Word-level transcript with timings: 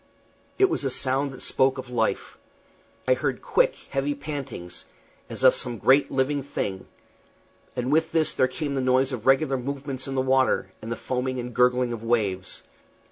It 0.57 0.67
was 0.67 0.83
a 0.83 0.89
sound 0.89 1.31
that 1.31 1.43
spoke 1.43 1.77
of 1.77 1.91
life. 1.91 2.39
I 3.07 3.13
heard 3.13 3.43
quick, 3.43 3.75
heavy 3.91 4.15
pantings, 4.15 4.85
as 5.29 5.43
of 5.43 5.53
some 5.53 5.77
great 5.77 6.09
living 6.09 6.41
thing; 6.41 6.87
and 7.75 7.91
with 7.91 8.11
this 8.11 8.33
there 8.33 8.47
came 8.47 8.73
the 8.73 8.81
noise 8.81 9.11
of 9.11 9.27
regular 9.27 9.57
movements 9.59 10.07
in 10.07 10.15
the 10.15 10.21
water, 10.21 10.71
and 10.81 10.91
the 10.91 10.95
foaming 10.95 11.39
and 11.39 11.53
gurgling 11.53 11.93
of 11.93 12.03
waves. 12.03 12.63